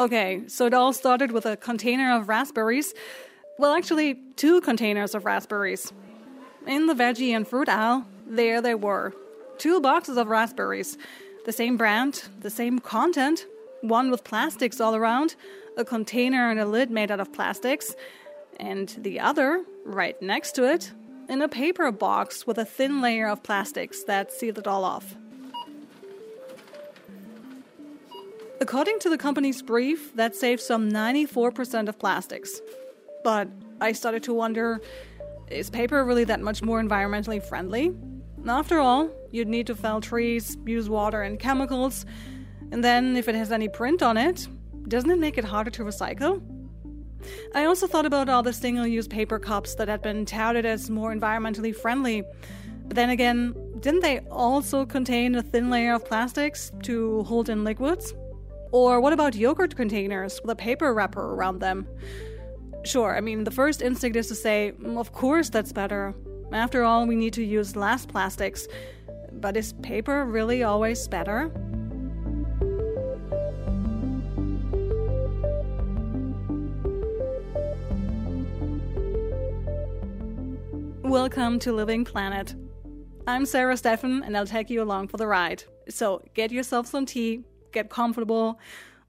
[0.00, 2.94] Okay, so it all started with a container of raspberries.
[3.58, 5.92] Well, actually, two containers of raspberries.
[6.66, 9.12] In the veggie and fruit aisle, there they were.
[9.58, 10.96] Two boxes of raspberries.
[11.44, 13.46] The same brand, the same content,
[13.82, 15.36] one with plastics all around,
[15.76, 17.94] a container and a lid made out of plastics,
[18.58, 20.92] and the other, right next to it,
[21.28, 25.16] in a paper box with a thin layer of plastics that sealed it all off.
[28.62, 32.60] According to the company's brief, that saved some 94% of plastics.
[33.24, 33.48] But
[33.80, 34.80] I started to wonder
[35.50, 37.92] is paper really that much more environmentally friendly?
[38.46, 42.06] After all, you'd need to fell trees, use water and chemicals,
[42.70, 44.46] and then if it has any print on it,
[44.86, 46.40] doesn't it make it harder to recycle?
[47.54, 50.88] I also thought about all the single use paper cups that had been touted as
[50.88, 52.22] more environmentally friendly.
[52.86, 57.64] But then again, didn't they also contain a thin layer of plastics to hold in
[57.64, 58.14] liquids?
[58.72, 61.88] Or what about yogurt containers with a paper wrapper around them?
[62.84, 66.14] Sure, I mean, the first instinct is to say, mm, of course that's better.
[66.52, 68.68] After all, we need to use less plastics.
[69.32, 71.50] But is paper really always better?
[81.02, 82.54] Welcome to Living Planet.
[83.26, 85.64] I'm Sarah Steffen, and I'll take you along for the ride.
[85.88, 88.58] So get yourself some tea, get comfortable.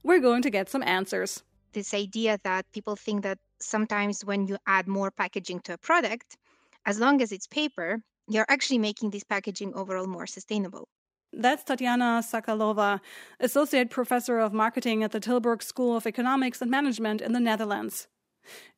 [0.03, 1.43] We're going to get some answers.
[1.73, 6.37] This idea that people think that sometimes when you add more packaging to a product,
[6.85, 10.87] as long as it's paper, you're actually making this packaging overall more sustainable.
[11.33, 12.99] That's Tatiana Sokolova,
[13.39, 18.07] Associate Professor of Marketing at the Tilburg School of Economics and Management in the Netherlands.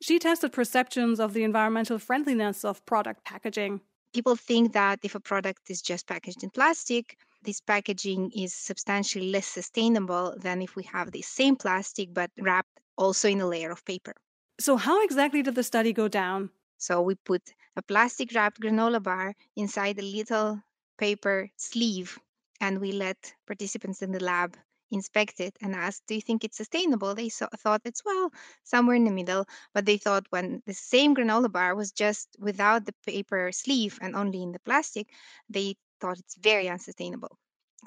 [0.00, 3.80] She tested perceptions of the environmental friendliness of product packaging.
[4.12, 9.30] People think that if a product is just packaged in plastic, this packaging is substantially
[9.30, 13.70] less sustainable than if we have the same plastic but wrapped also in a layer
[13.70, 14.14] of paper.
[14.60, 16.50] So, how exactly did the study go down?
[16.78, 20.62] So, we put a plastic wrapped granola bar inside a little
[20.98, 22.18] paper sleeve
[22.60, 24.56] and we let participants in the lab
[24.90, 27.14] inspect it and asked, Do you think it's sustainable?
[27.14, 29.46] They so- thought it's, well, somewhere in the middle.
[29.72, 34.14] But they thought when the same granola bar was just without the paper sleeve and
[34.16, 35.08] only in the plastic,
[35.48, 37.38] they thought it's very unsustainable.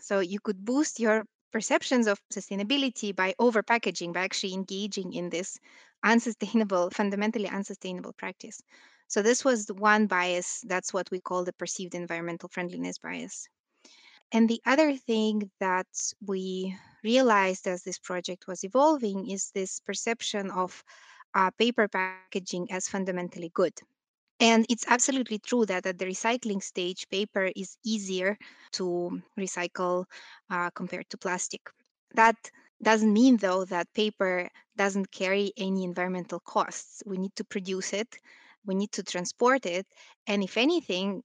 [0.01, 5.29] So you could boost your perceptions of sustainability by over packaging, by actually engaging in
[5.29, 5.59] this
[6.03, 8.59] unsustainable, fundamentally unsustainable practice.
[9.07, 10.63] So this was the one bias.
[10.65, 13.47] That's what we call the perceived environmental friendliness bias.
[14.31, 15.87] And the other thing that
[16.25, 20.83] we realized as this project was evolving is this perception of
[21.35, 23.73] uh, paper packaging as fundamentally good.
[24.39, 28.37] And it's absolutely true that at the recycling stage, paper is easier
[28.73, 30.05] to recycle
[30.49, 31.61] uh, compared to plastic.
[32.15, 32.35] That
[32.81, 37.03] doesn't mean, though, that paper doesn't carry any environmental costs.
[37.05, 38.17] We need to produce it,
[38.65, 39.87] we need to transport it,
[40.27, 41.23] and if anything,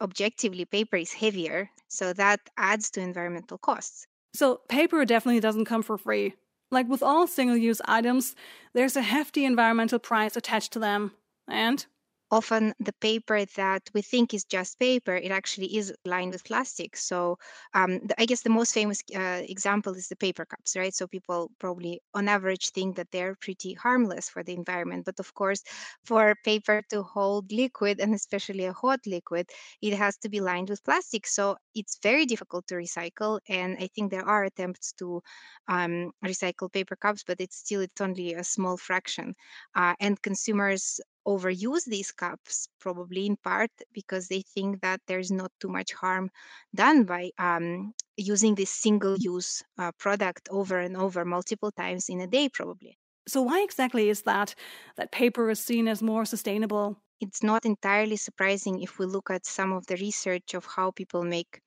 [0.00, 1.70] objectively, paper is heavier.
[1.88, 4.06] So that adds to environmental costs.
[4.34, 6.34] So, paper definitely doesn't come for free.
[6.70, 8.34] Like with all single use items,
[8.74, 11.12] there's a hefty environmental price attached to them.
[11.48, 11.84] And
[12.30, 16.96] often the paper that we think is just paper it actually is lined with plastic.
[16.96, 17.38] So
[17.74, 20.94] um, the, i guess the most famous uh, example is the paper cups right?
[20.94, 25.34] So people probably on average think that they're pretty harmless for the environment but of
[25.34, 25.62] course
[26.04, 29.50] for paper to hold liquid and especially a hot liquid
[29.82, 31.26] it has to be lined with plastic.
[31.26, 35.22] So it's very difficult to recycle and i think there are attempts to
[35.68, 39.34] um, recycle paper cups but it's still it's only a small fraction.
[39.74, 45.52] Uh, and consumers overuse these cups, probably in part because they think that there's not
[45.60, 46.30] too much harm
[46.74, 52.20] done by um, using this single use uh, product over and over multiple times in
[52.20, 52.98] a day, probably.
[53.28, 54.54] So, why exactly is that
[54.96, 56.96] that paper is seen as more sustainable?
[57.20, 61.22] It's not entirely surprising if we look at some of the research of how people
[61.24, 61.60] make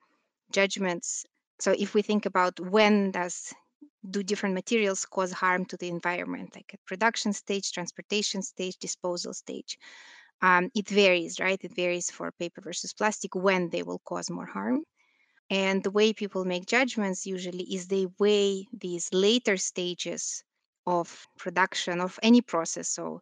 [0.51, 1.25] judgments.
[1.59, 3.53] So, if we think about when does
[4.09, 9.33] do different materials cause harm to the environment, like at production stage, transportation stage, disposal
[9.33, 9.77] stage.
[10.41, 11.59] Um, it varies, right?
[11.63, 14.83] It varies for paper versus plastic when they will cause more harm.
[15.49, 20.43] And the way people make judgments usually is they weigh these later stages
[20.87, 22.89] of production of any process.
[22.89, 23.21] So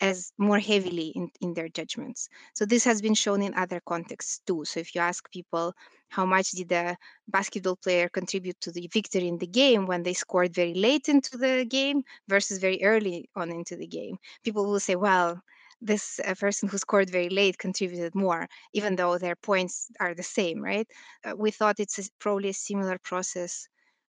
[0.00, 2.28] as more heavily in, in their judgments.
[2.54, 4.64] So this has been shown in other contexts too.
[4.64, 5.74] So if you ask people
[6.08, 6.96] how much did the
[7.28, 11.36] basketball player contribute to the victory in the game when they scored very late into
[11.38, 15.40] the game versus very early on into the game, people will say, well,
[15.80, 20.22] this uh, person who scored very late contributed more, even though their points are the
[20.22, 20.88] same, right?
[21.24, 23.68] Uh, we thought it's a, probably a similar process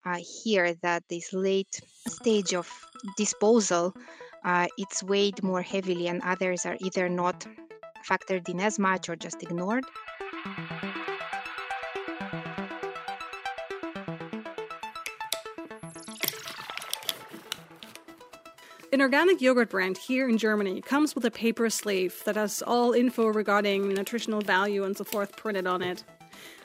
[0.06, 2.68] uh, here that this late stage of
[3.16, 3.94] disposal
[4.44, 7.46] uh, it's weighed more heavily and others are either not
[8.08, 9.84] factored in as much or just ignored.
[18.92, 22.92] An organic yogurt brand here in Germany comes with a paper sleeve that has all
[22.92, 26.02] info regarding nutritional value and so forth printed on it.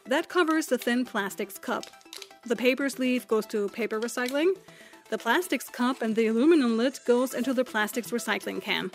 [0.08, 1.86] That covers the thin plastics cup.
[2.46, 4.54] The paper sleeve goes to paper recycling,
[5.10, 8.92] the plastics cup and the aluminum lid goes into the plastics recycling can.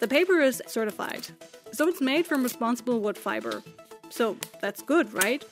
[0.00, 1.26] The paper is certified,
[1.72, 3.62] so it's made from responsible wood fiber.
[4.10, 5.44] So that's good, right?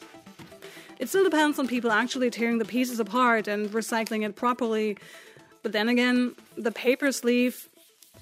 [0.99, 4.96] It still depends on people actually tearing the pieces apart and recycling it properly.
[5.62, 7.69] But then again, the paper sleeve,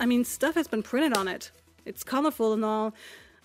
[0.00, 1.50] I mean, stuff has been printed on it.
[1.84, 2.94] It's colorful and all.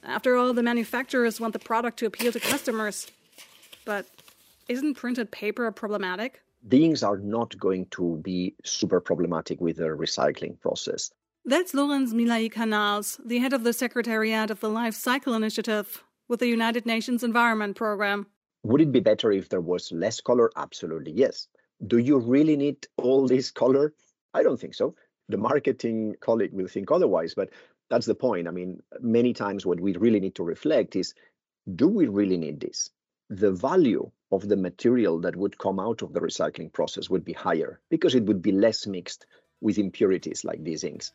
[0.03, 3.12] After all, the manufacturers want the product to appeal to customers.
[3.85, 4.05] But
[4.67, 6.41] isn't printed paper problematic?
[6.67, 11.11] Things are not going to be super problematic with the recycling process.
[11.45, 16.03] That's Llorenç Milà i Canals, the head of the Secretariat of the Life Cycle Initiative
[16.27, 18.27] with the United Nations Environment Programme.
[18.63, 20.51] Would it be better if there was less color?
[20.57, 21.47] Absolutely, yes.
[21.88, 23.94] Do you really need all this color?
[24.33, 24.95] I don't think so.
[25.29, 27.50] The marketing colleague will think otherwise, but
[27.89, 28.47] that's the point.
[28.47, 31.13] I mean, many times what we really need to reflect is
[31.75, 32.89] do we really need this?
[33.31, 37.33] The value of the material that would come out of the recycling process would be
[37.33, 39.27] higher because it would be less mixed
[39.61, 41.11] with impurities like these inks.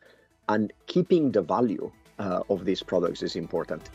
[0.47, 3.89] And keeping the value uh, of these products is important.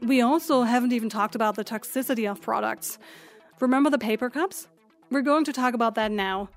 [0.00, 2.98] We also haven't even talked about the toxicity of products.
[3.60, 4.66] Remember the paper cups?
[5.08, 6.48] We're going to talk about that now.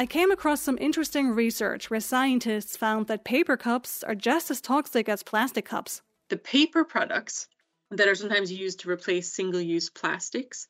[0.00, 4.62] I came across some interesting research where scientists found that paper cups are just as
[4.62, 6.00] toxic as plastic cups.
[6.30, 7.48] The paper products
[7.90, 10.68] that are sometimes used to replace single use plastics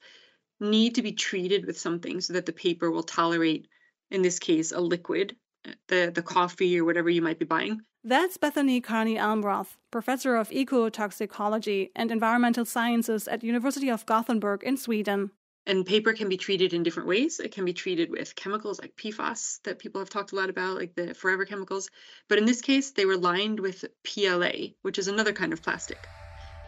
[0.58, 3.68] need to be treated with something so that the paper will tolerate,
[4.10, 5.36] in this case, a liquid,
[5.86, 7.82] the, the coffee or whatever you might be buying.
[8.02, 14.76] That's Bethany Carney Almroth, professor of ecotoxicology and environmental sciences at University of Gothenburg in
[14.76, 15.30] Sweden.
[15.70, 17.38] And paper can be treated in different ways.
[17.38, 20.74] It can be treated with chemicals like PFAS that people have talked a lot about,
[20.74, 21.90] like the forever chemicals.
[22.26, 26.08] But in this case, they were lined with PLA, which is another kind of plastic.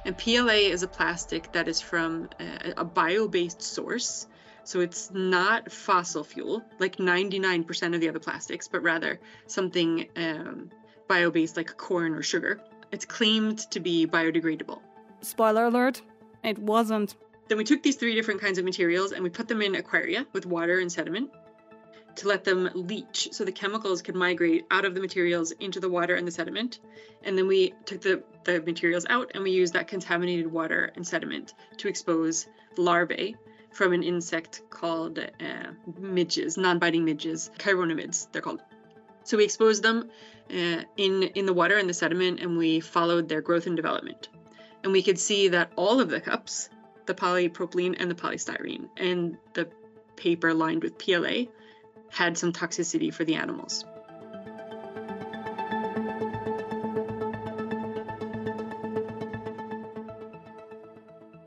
[0.04, 4.28] And PLA is a plastic that is from a, a bio based source.
[4.62, 10.70] So it's not fossil fuel like 99% of the other plastics, but rather something um,
[11.08, 12.60] bio based like corn or sugar.
[12.92, 14.80] It's claimed to be biodegradable.
[15.22, 16.02] Spoiler alert,
[16.44, 17.16] it wasn't.
[17.48, 20.26] Then we took these three different kinds of materials and we put them in aquaria
[20.32, 21.30] with water and sediment
[22.16, 25.88] to let them leach so the chemicals could migrate out of the materials into the
[25.88, 26.78] water and the sediment.
[27.22, 31.06] And then we took the, the materials out and we used that contaminated water and
[31.06, 32.46] sediment to expose
[32.76, 33.36] larvae
[33.72, 38.60] from an insect called uh, midges, non-biting midges, chironomids, they're called.
[39.24, 40.10] So we exposed them
[40.50, 44.28] uh, in in the water and the sediment, and we followed their growth and development.
[44.82, 46.68] And we could see that all of the cups
[47.06, 49.68] the polypropylene and the polystyrene, and the
[50.16, 51.44] paper lined with PLA
[52.10, 53.84] had some toxicity for the animals.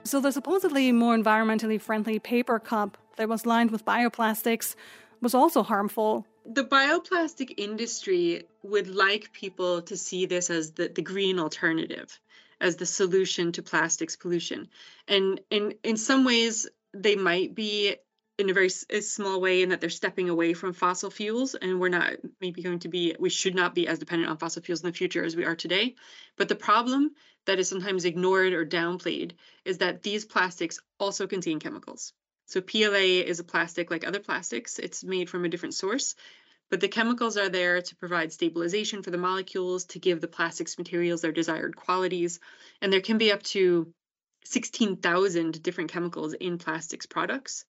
[0.03, 4.75] So the supposedly more environmentally friendly paper cup that was lined with bioplastics
[5.19, 6.25] was also harmful.
[6.45, 12.19] The bioplastic industry would like people to see this as the, the green alternative
[12.65, 14.67] as the solution to plastics pollution.
[15.07, 17.95] And in in some ways, they might be
[18.39, 21.79] in a very a small way in that they're stepping away from fossil fuels and
[21.79, 24.81] we're not maybe going to be we should not be as dependent on fossil fuels
[24.81, 25.95] in the future as we are today.
[26.37, 27.11] But the problem
[27.45, 32.13] that is sometimes ignored or downplayed is that these plastics also contain chemicals.
[32.47, 34.79] So pla is a plastic like other plastics.
[34.79, 36.15] It's made from a different source
[36.69, 40.77] but the chemicals are there to provide stabilization for the molecules, to give the plastics
[40.77, 42.39] materials their desired qualities.
[42.81, 43.93] And there can be up to
[44.45, 47.65] 16,000 different chemicals in plastics products.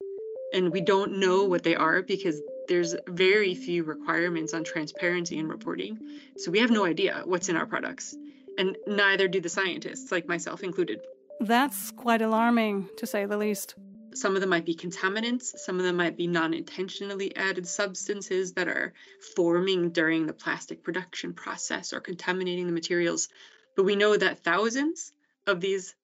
[0.52, 5.48] And we don't know what they are because there's very few requirements on transparency and
[5.48, 5.98] reporting.
[6.36, 8.16] So we have no idea what's in our products.
[8.58, 11.00] And neither do the scientists, like myself included.
[11.40, 13.74] That's quite alarming, to say the least.
[14.16, 18.54] Some of them might be contaminants, some of them might be non intentionally added substances
[18.54, 18.94] that are
[19.34, 23.28] forming during the plastic production process or contaminating the materials.
[23.76, 25.12] But we know that thousands
[25.46, 25.94] of these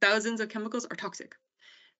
[0.00, 1.34] thousands of chemicals are toxic.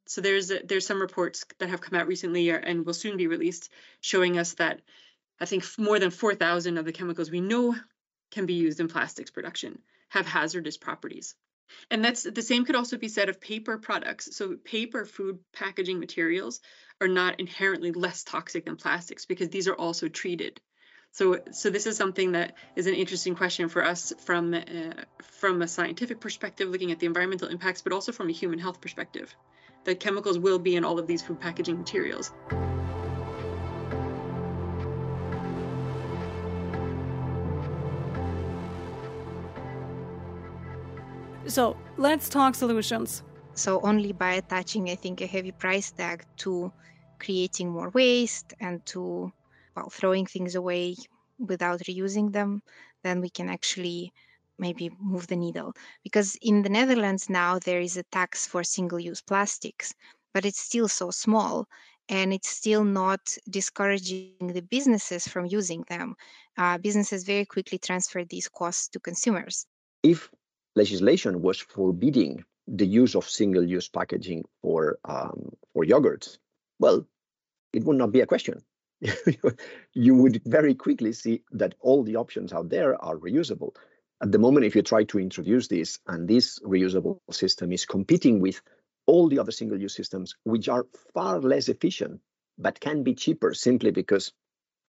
[0.06, 3.26] So there's there's some reports that have come out recently uh, and will soon be
[3.26, 3.70] released
[4.00, 4.82] showing us that
[5.40, 7.74] I think more than 4,000 of the chemicals we know
[8.30, 11.34] can be used in plastics production have hazardous properties.
[11.90, 14.36] And that's the same could also be said of paper products.
[14.36, 16.60] So paper food packaging materials
[17.00, 20.60] are not inherently less toxic than plastics because these are also treated.
[21.12, 24.60] So, so this is something that is an interesting question for us from uh,
[25.22, 28.80] from a scientific perspective, looking at the environmental impacts, but also from a human health
[28.80, 29.34] perspective.
[29.84, 32.32] That chemicals will be in all of these food packaging materials.
[41.48, 43.22] So let's talk solutions.
[43.54, 46.72] So only by attaching, I think, a heavy price tag to
[47.18, 49.32] creating more waste and to
[49.76, 50.96] well, throwing things away
[51.38, 52.62] without reusing them,
[53.04, 54.12] then we can actually
[54.58, 55.72] maybe move the needle.
[56.02, 59.94] Because in the Netherlands now there is a tax for single-use plastics,
[60.34, 61.68] but it's still so small
[62.08, 66.16] and it's still not discouraging the businesses from using them.
[66.56, 69.66] Uh, businesses very quickly transfer these costs to consumers.
[70.02, 70.30] If
[70.76, 76.38] legislation was forbidding the use of single-use packaging for um, for yogurts,
[76.78, 77.06] well,
[77.72, 78.62] it would not be a question.
[79.94, 83.74] you would very quickly see that all the options out there are reusable.
[84.22, 88.40] At the moment, if you try to introduce this and this reusable system is competing
[88.40, 88.62] with
[89.06, 92.20] all the other single-use systems, which are far less efficient
[92.58, 94.32] but can be cheaper simply because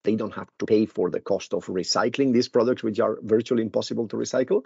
[0.04, 3.62] they don't have to pay for the cost of recycling these products, which are virtually
[3.62, 4.64] impossible to recycle,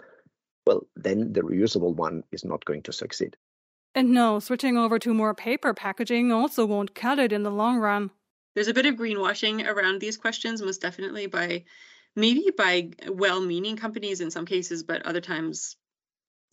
[0.67, 3.37] well, then the reusable one is not going to succeed.
[3.95, 7.77] And no, switching over to more paper packaging also won't cut it in the long
[7.77, 8.11] run.
[8.53, 11.63] There's a bit of greenwashing around these questions, most definitely by
[12.15, 15.77] maybe by well meaning companies in some cases, but other times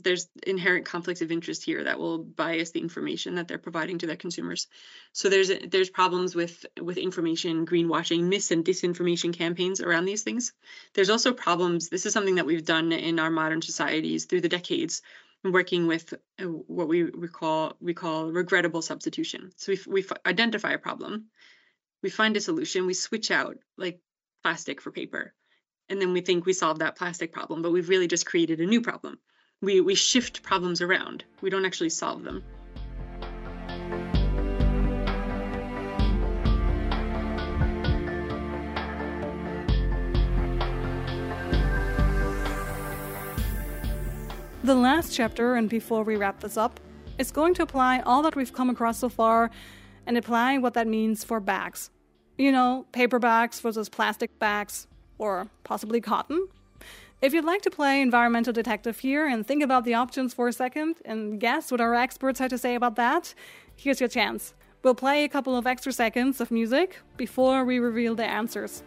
[0.03, 4.07] there's inherent conflicts of interest here that will bias the information that they're providing to
[4.07, 4.67] their consumers.
[5.13, 10.53] So there's there's problems with with information greenwashing, mis and disinformation campaigns around these things.
[10.95, 11.89] There's also problems.
[11.89, 15.03] This is something that we've done in our modern societies through the decades,
[15.45, 19.53] working with uh, what we, we call we call regrettable substitution.
[19.57, 21.27] So we we identify a problem,
[22.03, 24.01] we find a solution, we switch out like
[24.43, 25.33] plastic for paper,
[25.89, 28.67] and then we think we solved that plastic problem, but we've really just created a
[28.67, 29.19] new problem
[29.65, 31.25] we, we shift problems around.
[31.41, 32.43] We don't actually solve them.
[44.63, 46.81] The last chapter, and before we wrap this up,
[47.19, 49.51] is going to apply all that we've come across so far
[50.07, 51.91] and apply what that means for bags.
[52.39, 54.87] You know, paper bags versus plastic bags,
[55.19, 56.49] or possibly cotton,
[57.25, 60.53] if you'd like to play environmental detective here and think about the options for a
[60.53, 63.33] second and guess what our experts had to say about that,
[63.77, 64.53] here's your chance.
[64.83, 68.83] We'll play a couple of extra seconds of music before we reveal the answers.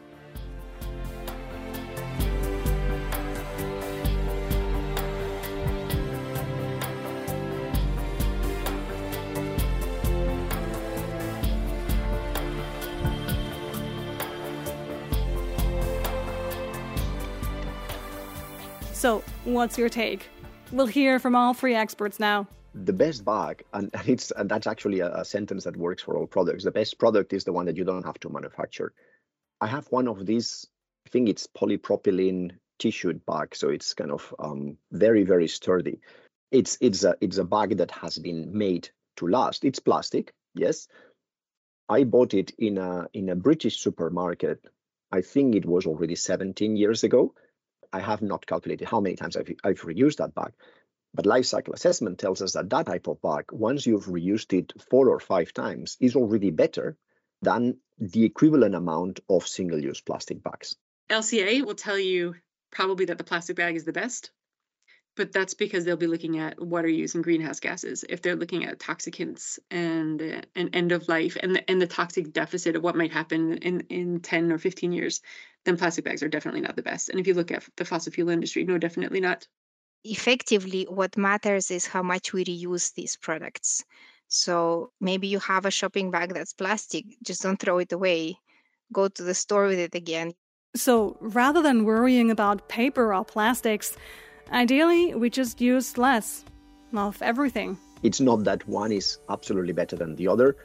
[19.07, 20.27] So, what's your take?
[20.73, 22.45] We'll hear from all three experts now.
[22.75, 26.27] The best bag, and, it's and that's actually a, a sentence that works for all
[26.27, 26.65] products.
[26.65, 28.91] The best product is the one that you don't have to manufacture.
[29.61, 30.67] I have one of these.
[31.05, 36.01] I think it's polypropylene tissue bag, so it's kind of um, very very sturdy.
[36.51, 39.63] It's it's a it's a bag that has been made to last.
[39.63, 40.89] It's plastic, yes.
[41.87, 44.59] I bought it in a in a British supermarket.
[45.13, 47.33] I think it was already 17 years ago
[47.93, 50.53] I have not calculated how many times I've, I've reused that bag.
[51.13, 54.73] But life cycle assessment tells us that that type of bag, once you've reused it
[54.89, 56.97] four or five times, is already better
[57.41, 60.75] than the equivalent amount of single use plastic bags.
[61.09, 62.35] LCA will tell you
[62.71, 64.31] probably that the plastic bag is the best
[65.17, 68.05] but that's because they'll be looking at water use and greenhouse gases.
[68.07, 71.87] If they're looking at toxicants and uh, and end of life and the, and the
[71.87, 75.21] toxic deficit of what might happen in in 10 or 15 years,
[75.65, 77.09] then plastic bags are definitely not the best.
[77.09, 79.47] And if you look at the fossil fuel industry, no, definitely not.
[80.03, 83.83] Effectively, what matters is how much we reuse these products.
[84.29, 88.37] So maybe you have a shopping bag that's plastic, just don't throw it away.
[88.93, 90.33] Go to the store with it again.
[90.75, 93.97] So rather than worrying about paper or plastics,
[94.51, 96.45] Ideally, we just use less
[96.95, 97.77] of everything.
[98.03, 100.55] It's not that one is absolutely better than the other.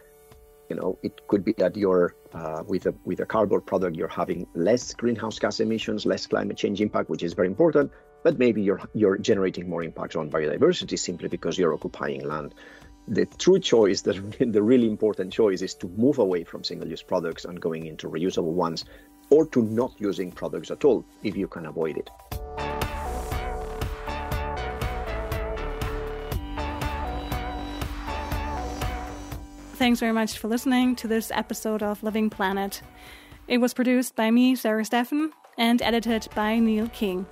[0.68, 4.08] You know, it could be that you're uh, with a with a cardboard product, you're
[4.08, 7.90] having less greenhouse gas emissions, less climate change impact, which is very important.
[8.22, 12.54] But maybe you're you're generating more impact on biodiversity simply because you're occupying land.
[13.08, 17.44] The true choice, the, the really important choice, is to move away from single-use products
[17.44, 18.84] and going into reusable ones,
[19.28, 22.08] or to not using products at all if you can avoid it.
[29.82, 32.82] Thanks very much for listening to this episode of Living Planet.
[33.48, 37.26] It was produced by me, Sarah Steffen, and edited by Neil King.